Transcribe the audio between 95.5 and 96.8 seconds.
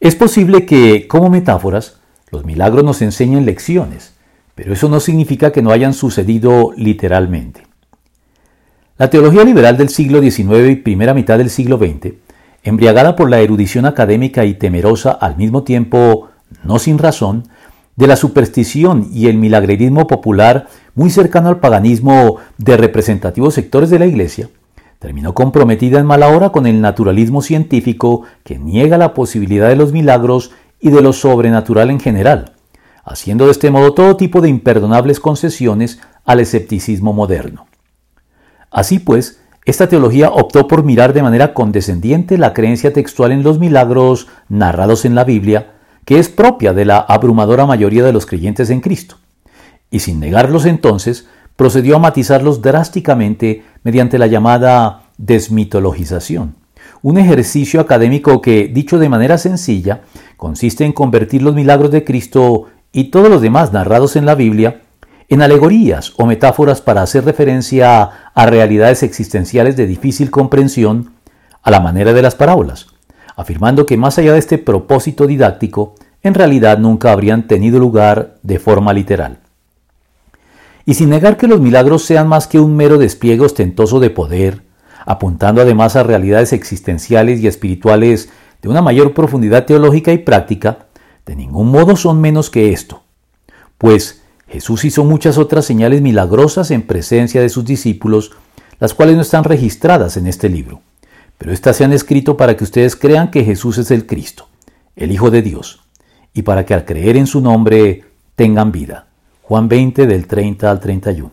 señales milagrosas